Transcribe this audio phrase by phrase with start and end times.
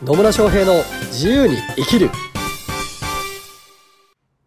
[0.00, 0.74] 野村翔平の
[1.08, 2.08] 自由に生きる。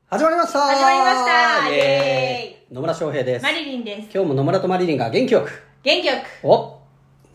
[0.07, 0.61] 始まりました。
[0.61, 1.69] 始まりました。
[1.69, 2.73] イエーイ。
[2.73, 3.43] 野村翔平です。
[3.43, 4.09] マリリンです。
[4.13, 5.51] 今日も野村とマリリンが元気よく。
[5.83, 6.47] 元気よく。
[6.47, 6.79] お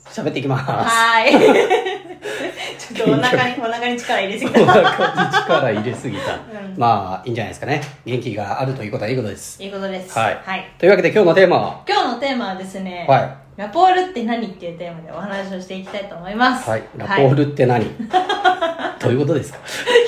[0.07, 0.65] 喋っていきます。
[0.65, 1.33] はーい。
[2.97, 4.63] ちょっとお腹に、お腹に力入れすぎた。
[4.63, 6.75] お腹に力入れすぎた、うん。
[6.79, 7.83] まあいいんじゃないですかね。
[8.07, 9.63] 元気があるということはいいことです。
[9.63, 10.19] いいことです。
[10.19, 10.73] はい、はい。
[10.79, 11.83] というわけで今日のテーマは？
[11.87, 16.69] 今日のテーマはですね、はいラポールって何っていうテーマでお話をしていきたいと思います。
[16.69, 17.87] はいラポールって何、
[19.01, 19.59] どういうことですか？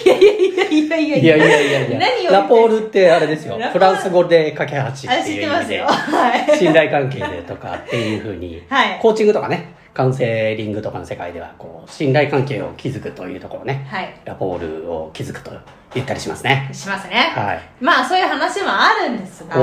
[0.05, 0.09] い。
[0.09, 1.17] いやいやいやいやいや。
[1.19, 3.59] いやいやいやいや何をラポールってあれですよ。
[3.73, 5.47] フランス語で架け橋っていう意味で。
[5.47, 5.85] ってますよ。
[5.87, 6.59] はい。
[6.59, 8.99] 信頼関係でとかっていうふうに、はい。
[9.01, 9.79] コーチングとかね。
[9.95, 14.15] カウンセリングとかの世界ではこう信頼関係を築くというところね、はい。
[14.25, 15.51] ラポールを築くと
[15.93, 16.69] 言ったりしますね。
[16.73, 17.33] しますね。
[17.35, 17.61] はい。
[17.81, 19.57] まあそういう話もあるんですが、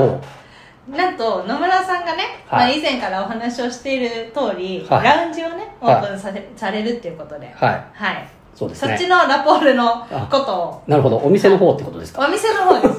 [0.88, 2.66] なんと野村さんがね、はい。
[2.66, 5.04] まあ、以前からお話をしている通り、はい。
[5.04, 6.02] ラウンジをねオはい。
[6.02, 7.84] ープンさせ,、されるっていうことで、はい。
[7.92, 8.96] はい、そうですね。
[8.96, 10.82] そっちのラポールのことを。
[10.86, 11.16] なるほど。
[11.18, 12.24] お店の方ってことですか？
[12.24, 12.96] お店の方です。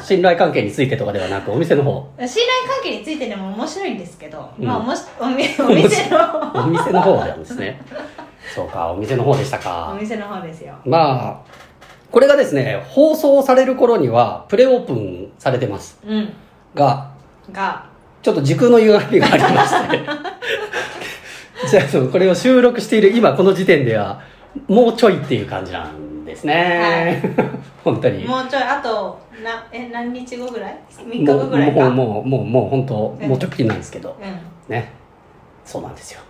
[0.08, 2.08] 信頼関係についてとかではなくお店の方。
[2.18, 4.66] 信頼関係についてでも面白いんですけど、うん。
[4.66, 7.80] まあ、もしおみ お店のお店の方なんですね。
[8.54, 10.74] そうかお店の方でしたおか店の方ですよ。
[10.84, 11.50] まあ
[12.14, 15.98] これがですね放送される頃にはプレオープンされてます。
[16.06, 16.32] うん。
[16.72, 17.10] が
[17.50, 17.86] が。
[18.22, 20.00] ちょっと時空の歪みがありまして。
[21.68, 24.20] じゃあそのこれを収録している今この時点では
[24.68, 27.20] もうちょいっていう感じなんですね、
[27.82, 28.24] 本当に。
[28.24, 31.90] もうちょいあとなえ何日後ぐらい？3日後ぐらいか？
[31.90, 33.28] もうもうもうもう本当うん。
[33.28, 34.72] もうちょっぴりなんですけど、うん。
[34.72, 34.92] ね。
[35.64, 36.20] そうなんですよ。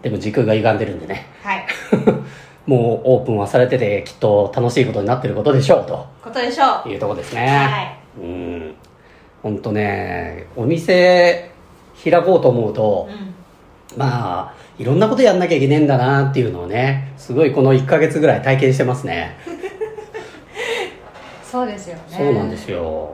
[0.00, 1.26] でも時空が歪んでるんでね。
[1.42, 1.66] はい
[2.68, 6.06] もうオープンはされててきっと楽しいことになってることでしょうと。
[6.22, 6.88] ことでしょう。
[6.90, 7.98] いうとこですね、はい。
[8.20, 8.74] うん。
[9.42, 11.50] 本当ねお店
[12.04, 13.08] 開こうと思うと、
[13.90, 13.98] うん。
[13.98, 19.38] まあいろんなことやんなきゃいけねえんだなっていうのをねすごいこの1ヶ月ぐらい体験してますね。
[21.42, 22.02] そうですよね。
[22.10, 23.08] そうなんですよ。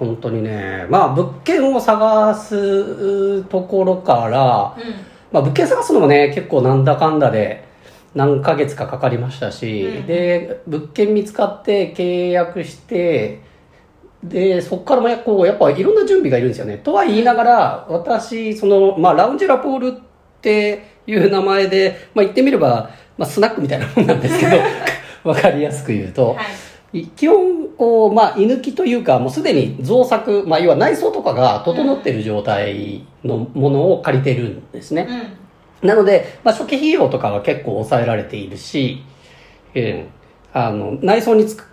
[0.00, 4.94] 本当にねまあ物件を探すところから、うん。
[5.30, 7.67] まあ、物件探すのもね結構なんだかんだで
[8.14, 13.42] 何ヶ月かかかりましたし、うんで物件見つかって契約して
[14.22, 16.78] でそこからもやこうやっぱいろんな準備がいるんですよね。
[16.78, 20.00] とは言いながら私その、まあ、ラウンジラポールっ
[20.40, 24.56] ていう名前で、まあ、言ってみれば、まあ、スナックみたいなもんなんですけど
[25.30, 26.44] わかりやすく言うと、はい
[27.16, 35.37] 基本こう、まあ、居抜きというかもうすでに造作、まあ、要は内装とかが整ってる状態のものを借りてるんですね、うん
[35.82, 39.04] なので、まあ、初期費用とかは結構抑えられているし、
[39.74, 40.18] えー
[40.50, 41.66] あの内装につく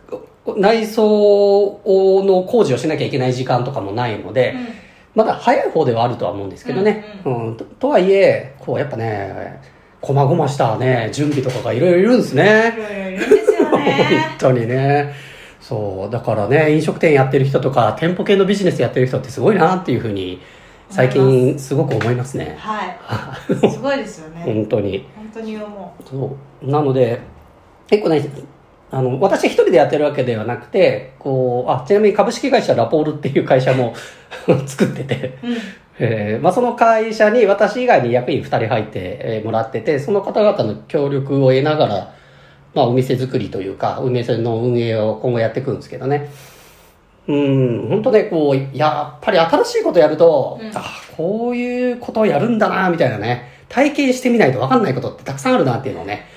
[0.57, 1.81] 内装
[2.25, 4.67] の工事をしなきゃいけない時間とかもないので、うん。
[5.15, 9.61] まだ早い方ではあるとは思うんですけどね、うんととはいえこうやっぱね
[10.01, 12.73] こまごましたね準備とかがいろいろいるんですね。
[12.75, 15.13] いろいろいるんですよ 本ね当にね。
[15.61, 16.11] そう。
[16.11, 20.41] だからね飲食店やってる人とか店舗系のビジネスやってる人ってすごいなっていうふうに
[20.90, 22.56] 最近すごく思いますね。
[22.59, 22.97] はい。
[23.72, 24.41] すごいですよね。
[24.46, 25.07] 本当に。
[25.16, 26.03] 本当に思う。
[26.09, 26.72] そう。
[26.72, 27.19] なので
[27.88, 28.23] 結構ね
[28.91, 33.94] あの私一人でやってるわけではなくてこうあちなみに株式会社ラポールっていう会社も
[34.66, 35.57] 作ってて、うん。
[35.97, 38.91] えーまあ、その会社に私以外に役員2人入って
[39.22, 42.13] えーもらっててその方々の協力を得ながら、
[42.74, 46.29] まあ、お店作りというかお店の運営を今後やっていくんですけどね
[47.28, 47.88] うん。
[47.90, 50.72] 本当ねこうやっぱり新しいことやると、うん。
[50.75, 50.84] あ
[51.16, 53.53] こういうことをやるんだなみたいなね。
[53.69, 56.28] 体験してみないと分かんないことってたくさんあるなっていうのをね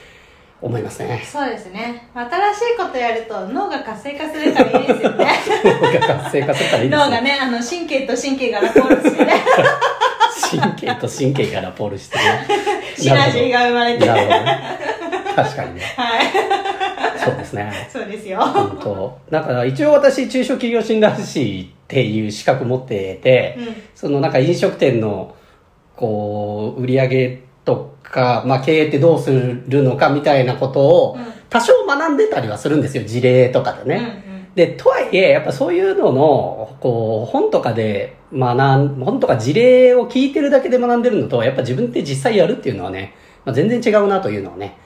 [0.60, 1.22] 思いますね。
[1.24, 2.08] そうですね。
[2.14, 5.28] 新しいことやると脳が活性化するからいいですよね。
[5.64, 9.32] 脳が活性化するからいいです脳がねあの神経と神経がラポールしてね。
[10.50, 12.46] 神経と神経がラポールしてね。
[12.96, 14.06] シナジーが生まれて。
[14.06, 14.32] なるほど。
[14.32, 14.78] はね
[15.36, 15.80] 確かにね。
[15.80, 15.84] い
[17.30, 17.88] そうですね。
[17.92, 18.38] そうですよ。
[18.40, 23.66] 本当だから一応私中小企業診断士っていう資格持ってて、うん。
[23.94, 25.34] そのなんか飲食店の
[25.96, 31.38] こう売り上げとか、まあ、経営ってどうするのかみたいなことをうん。
[31.50, 33.04] 多少学んでたりはするんですよ。
[33.04, 34.54] 事例とかでね、うんうん。
[34.54, 43.14] でとはいえやっぱそういうののこう本とかで学ん本とか事例を聞いてるだけで学んでるのとやっぱ自分って実際やるっていうのはね、
[43.44, 44.76] まあ、全然違うなというのはね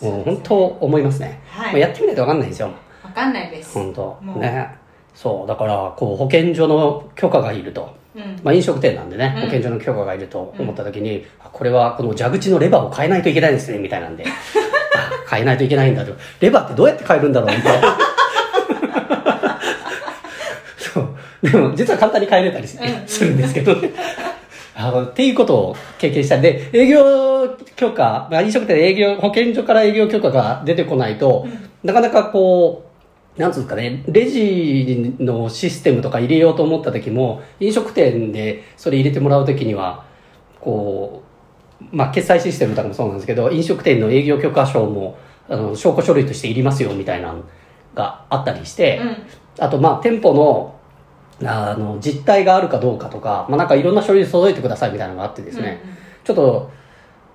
[0.00, 1.72] もう本当思いますね、はい。
[1.72, 2.70] まあやってみないと分かんないんですよ。
[3.04, 3.74] わかんないです。
[3.74, 4.18] 本当。
[4.36, 4.68] ね。
[5.14, 5.46] そう。
[5.46, 8.40] だからこう保健所の許可がいると、うん。
[8.42, 9.42] まあ、飲食店なんでね、うん。
[9.42, 14.24] 保健所の許可がいると思った時に、あこれはこの蛇口のレバーを変えないといけないんですねみたいなんで。
[14.96, 16.12] あ変えないといけないんだと。
[16.40, 17.98] レバーってどうやって変えるんだろうみたいな。
[20.78, 21.08] そう。
[21.42, 22.78] でも実は簡単に変えれたりす
[23.24, 23.90] るんですけどね
[24.80, 31.46] あのっていうことを経験したんで、営業許可、まあ、飲食店営業、保健所から営業許可が出てこないと、
[31.82, 32.84] なかなかこ
[33.36, 40.04] う、なんつうんですかね、レジのシステムとか入れようと思った時も、飲食店でそれ入れてもらう時には、
[40.60, 41.22] こ
[41.80, 45.18] う、まあ、決済システムとかもそうなんですけど、飲食店の営業許可証も、
[45.48, 47.44] あの、証拠書類としていりますよ、みたいなの
[47.94, 49.00] があったりして、
[49.58, 50.74] あと、まあ、店舗の、
[51.44, 55.80] あの、実態があるかどうかとか、まあ、なんかいろんな書類揃えてくださいみたいなのがあってですね、
[56.24, 56.70] ちょっと、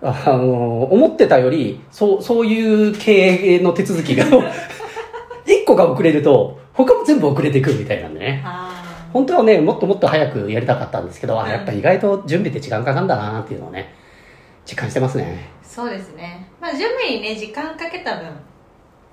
[0.02, 4.26] あの、思ってたより、そう、そういう経営の手続きが、
[5.46, 8.44] 一個が遅れると、他も全部遅れていくみたいなんでね。
[8.46, 8.72] あ
[9.14, 11.50] 本当はね、もっともっと早くやりたかったんですけど、あ、うん。
[11.50, 13.96] やっぱ意外と準備って時間かかるんだなっていうのをね、
[14.66, 15.50] 実感してますね。
[15.64, 16.50] ーそうですね。
[16.60, 18.28] まあ準備にね時間かけた分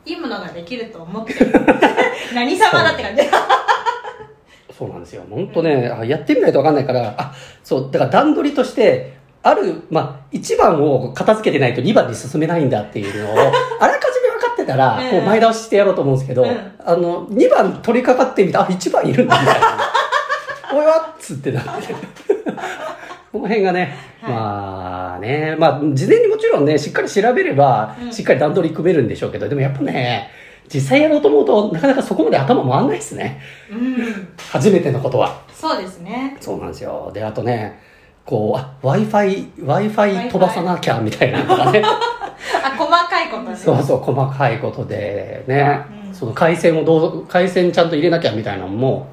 [0.05, 1.53] いいものができると思ってる。
[2.35, 3.23] 何様だって感じ
[4.77, 5.23] そうなんですよ。
[5.31, 13.39] 本当ね、あやってみないとわかんないから、あ、そう、だから段取りとして、ある、まあ、1番を片付けてないと2番に進めないんだっていうのを、
[13.81, 19.69] あらかじめ分かってたら、うんこう前倒ししてやろうと思うんですけど、うんあの、2番取り掛かってみて、あ、1番いるんだみたいな。
[20.75, 21.95] おいわっつってなって。
[23.33, 30.31] この辺がね、はいまあね、まあ、事前にもちろんね、しっかり調べれば、うんしっかり段取り組めるんでしょうけど、でもやっぱね、
[30.73, 33.41] 実際やろうと思うと、なかなかそこまで頭回んないですね。
[33.71, 34.29] うん。
[34.51, 35.43] 初めてのことは。
[35.53, 36.37] そうですね。
[36.41, 37.11] そうなんですよ。
[37.13, 37.79] で、あとね、
[38.25, 43.57] こう、あ、Wi-Fi、Wi-Fi 飛ばさなきゃみたいなのがね、 あ細かいことね。
[43.57, 46.15] そうそう、細かいことでね、うん。
[46.15, 49.09] その回線をどう、回線ちゃんと入れなきゃみたいなのも、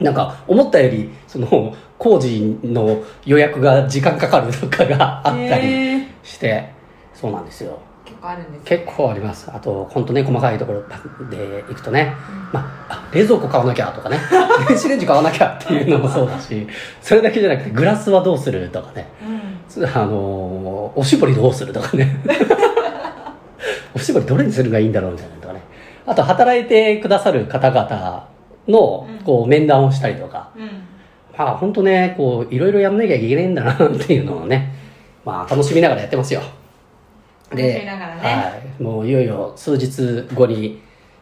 [0.00, 6.70] なんか、思ったより、その、工事の予約が時間かかるとかがあったりして、
[7.12, 7.78] そうなんですよ。
[8.08, 9.50] 結構あるんです結構あります。
[9.52, 10.82] あと、本当ね、細かいところ
[11.30, 12.14] で行くとね、
[12.52, 14.18] まあ、あ冷蔵庫買わなきゃとかね、
[14.68, 16.66] 電子レンジ買わなきゃっていうのもそうだし、
[17.02, 19.08] それだけじゃなくて、グラスはどうするとかね、
[19.76, 22.16] うんあのーおしぼりどうするとかね。
[23.94, 25.60] おしぼりどれにするがいいんだろうみたいなのとかね。
[26.06, 28.26] あと、働いてくださる方々
[28.66, 30.48] のうん、こう、面談をしたりとか。
[30.56, 30.88] うん
[31.38, 34.74] まあ、本当ね、こう、いろいろやんなきゃいけないんだなっていうのをね、
[35.24, 36.42] まあ、楽しみながらやってますよ。
[37.50, 38.82] 楽しみながらねはい。
[38.82, 40.80] もう、いよいよ数日後に、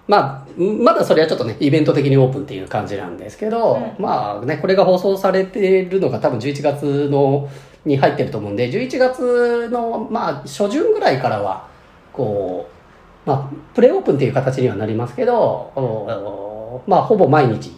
[0.08, 7.48] まあ、まだそれはちょっとね、イベント的にオープンっていう感じなんですけど、うんまあね、これが放送されてるのが多分11月の、
[7.84, 11.68] に入ってると思うんで、11月の、まあ、初旬ぐらいからは、
[12.12, 12.68] こ
[13.24, 15.34] う、まあ、プレオープンっていう形にはなりますけど、
[15.74, 17.72] おまあ、ほぼ毎日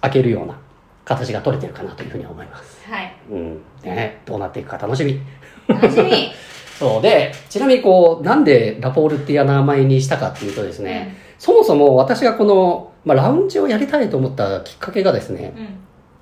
[0.00, 0.58] 開けるような
[1.04, 2.86] 形が取れてるかなというふうに思います。
[2.90, 3.62] はいうん。
[3.82, 5.20] ね、どうなっていくか楽しみ。
[5.68, 6.32] 楽しみ
[6.82, 15.68] そうで、ちなみにこう、なんでラポールっていう名前にしたかっていうとですね、そもそも私がこの、まあ、ラウンジをやりたいと思ったきっかけがですね、うん。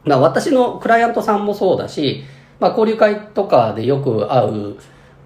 [0.04, 2.24] まあ、私のクライアントさんもそうだし、
[2.58, 4.76] まあ、交流会とかでよく会う、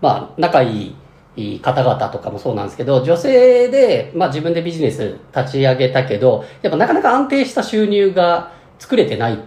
[0.01, 0.95] まあ、仲い
[1.37, 9.41] い方々とかもそうなんですけど、女性で、まあ、自分でビジネス立ち上げたけど、やっぱなかなか安定した収入が作れてないうん。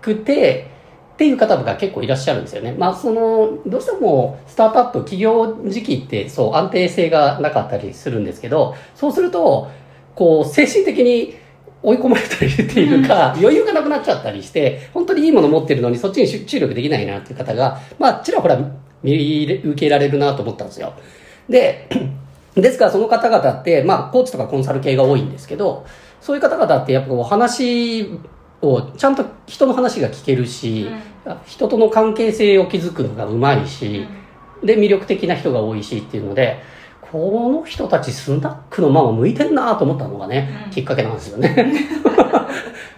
[0.00, 0.77] くて、
[1.18, 2.76] っていう方が結構いらっしゃるんですよね。
[2.78, 9.68] まあ、その、どうしてもスタートアップ、企業時期ってそう安定性がなかったりするんですけど、そうすると、
[10.14, 11.34] こう、精神的に
[11.82, 18.56] 追い込まれたりっていうか、余裕がなくなっちゃったりして、本当にいいもの持ってるのにそっちに集中力できないなっていう方が、まあ、ちらほら
[19.02, 20.92] 見受けられるなと思ったんですよ。
[21.48, 21.88] で、
[22.54, 25.84] ですからその方々って、まあ、コーチとかコンサル系が多いんですけど、
[26.20, 28.08] そういう方々ってやっぱこう話
[28.62, 30.88] を、ちゃんと人の話が聞けるし、
[31.46, 34.06] 人との関係性を築くのがうまいし、
[34.62, 36.60] で、魅力的な人が多いしっていうので、
[37.00, 40.70] この人たちスナックのママ向いてんなと思ったのがね、うん。
[40.70, 41.74] きっかけなんですよね。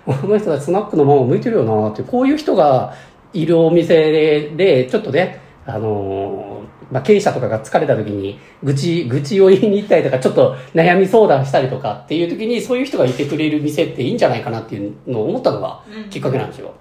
[0.04, 2.94] この人たちスナックのママ向いてるよなって、こういう人が
[3.32, 16.74] いるお店で、でちょっとね、あのーまあ、経営者とかが疲れた時に、愚痴、愚痴を言いに行ったりとか、ちょっと悩み相談したりとかっていう時に、そういう人がいてくれる店っていいんじゃないかなっていうのを思ったのがうんきっかけなんですよ。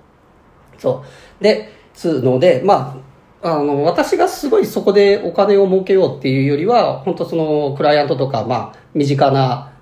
[0.77, 1.03] そ
[1.39, 1.43] う。
[1.43, 2.97] で、すので、ま
[3.41, 9.73] あ、あの、私がすごいそこでお金を儲けようっていうよりは、本当その、クライアントとか、まあ、身近な、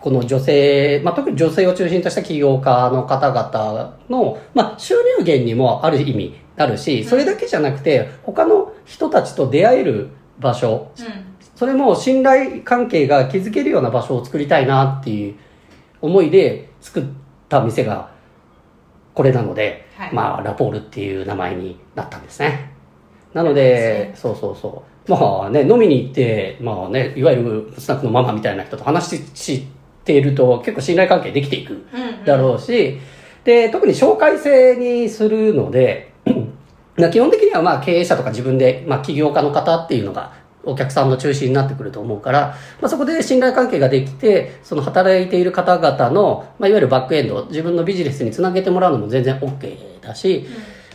[0.00, 10.08] この女性、まあ、特に女性を中心とした起業家の方々の、まあ、収入源にもある意味なるし、それだけじゃなくて、他の人たちと出会える
[10.38, 10.90] 場所、
[11.54, 15.34] それも信頼関係が築けるような場所を作りたいなっていう
[16.00, 17.04] 思いで作っ
[17.48, 18.10] た店が
[19.14, 20.14] これなので、はい。
[20.14, 22.72] まあ、ラポールっていう名前になったんですね。
[23.32, 25.10] なのでで、そうそうそう。
[25.10, 29.66] まあね、飲みに行って、まあね、いわゆるスナックのママみたいな人と話し
[30.04, 32.24] ていると結構信頼関係できていくうんうん。
[32.24, 32.98] だろうし、
[33.44, 36.15] で、特に紹介制にするので、まあ
[37.10, 40.32] 基本的にはまあ経営者とか自分で、まあ起業家の方っていうのが
[40.64, 50.46] お客さんの中心になってくると思うから、まあそこで信頼関係ができて、その働いている方々の、まあいわゆるバックエンド、自分のビジネスにつなげてもらうのも全然 OK だし、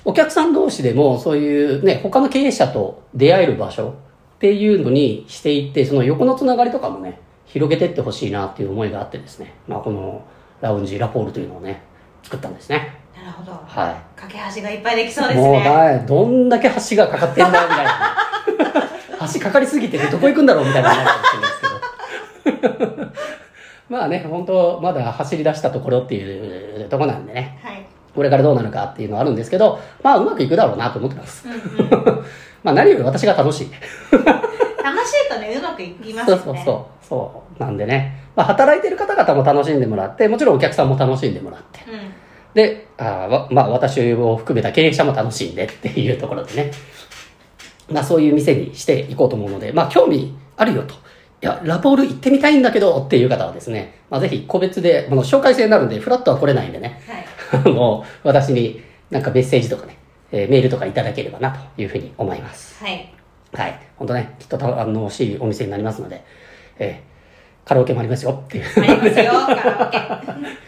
[0.03, 3.93] お客さん同士でもそういうね、他の経営者と出会える場所っ
[4.39, 10.25] ていうのにしていって、その横のつながりとかもね、広げてってほしいなっていう思いがあってですね、まあこの
[10.61, 11.83] ラウンジラポールというのをね、
[12.23, 13.00] 作ったんですね。
[13.21, 13.51] なるほど。
[13.51, 14.19] はい。
[14.19, 16.05] 架け橋がいっぱいできそうですもうねだい。
[16.05, 18.17] どんだけ橋がかかってんだよみたいな。
[19.33, 23.07] 橋かかりすぎてねどこ行くんだろうみたいな話かもしれないですけど。
[23.89, 27.59] まあね本当まだ走り出したところっていうとこなんでね。
[27.63, 27.85] はい。
[28.15, 31.47] これからどうなるかっていうのはあるんですけどまあうまくいくだろうなと思ってます。
[31.47, 32.25] うんうん。
[32.63, 33.71] まあ何より私が楽しい。
[34.83, 36.43] 楽しいとねうまくいきますよね。
[36.43, 37.01] そうそうそう。
[37.11, 41.81] そうなんでね、まあ、働いてる方々も楽しんでもらってもちろんお客さんも楽しんでもらって。
[41.91, 42.13] うん。
[42.53, 46.71] で、あまあ私を含めた経営者も楽しんでっていうところでね、
[47.89, 50.93] まあそういう店にしていこうと思うので、まあ興味あるよと。
[50.93, 50.97] い
[51.47, 57.25] や、ラポール行ってみたいんだけどっていう方はですね、まあぜひ個別で、あの紹介制になるんで、フラットは来れないんでね、はい
[57.65, 59.97] あの、私になんかメッセージとかね、
[60.31, 62.83] えーメールとかいただければなというふうに思います。
[62.83, 63.11] はい
[63.53, 63.79] はい。
[63.97, 66.23] 本当ね、きっと楽しいお店になりますので、
[66.77, 67.11] えー
[67.63, 68.65] カラオケもありますよっていう。
[68.65, 69.99] ありますよカラオケ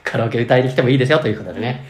[0.11, 1.83] カラオケ歌いに来てもいいですよということでね。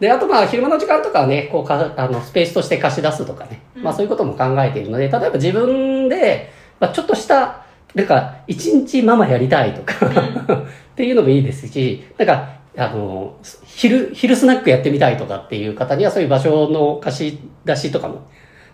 [0.00, 3.62] で、あとまあ、昼間の時間とかはね、こうか、あの、スペースとして貸し出すとかね。
[3.76, 18.22] まあ、そういうことも考えているので、例えば自分で、まあ、ちょっとした、なんか、一日ママやりたいとか、 っていうのもいいですし、なんか、あの、昼、昼スナックやってみたいとかっていう方には、そういう場所の貸し出しとかも、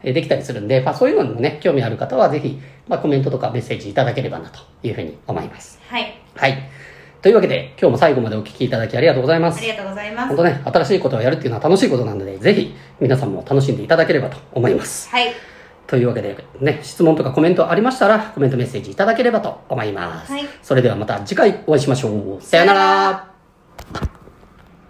[0.03, 2.59] えーできたりするんで、まあ、そういうのにもね、興味ある方は、ぜひ、
[2.89, 5.79] まあ、コメントとかメッセージいただければな、というふうに思います。
[5.89, 6.71] はいはい。
[7.23, 9.59] というわけで、今日も最後までお聞きいただきありがとうございます。
[9.59, 15.09] ありがとうございます本当ね、新しいことをやるっていうのは楽しいことなので、ぜひ皆さんも楽しんでいただければと思います。
[15.11, 15.27] はい
[15.87, 20.33] というわけで、ね、質問とかコメントありましたら、コメントメッセージいただければと思います。
[20.33, 22.41] はいそれではまた次回お会いしましょう。
[22.41, 23.30] さよなら。